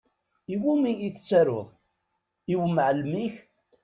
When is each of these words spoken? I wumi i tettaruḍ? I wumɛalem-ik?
I 0.53 0.55
wumi 0.61 0.91
i 1.07 1.09
tettaruḍ? 1.13 1.67
I 2.51 2.55
wumɛalem-ik? 2.59 3.35